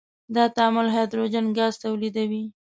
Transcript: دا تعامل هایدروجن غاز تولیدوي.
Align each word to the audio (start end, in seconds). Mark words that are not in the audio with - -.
دا 0.35 0.43
تعامل 0.55 0.87
هایدروجن 0.95 1.45
غاز 1.57 1.73
تولیدوي. 1.83 2.43